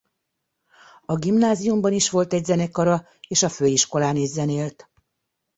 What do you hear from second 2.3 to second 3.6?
egy zenekara és a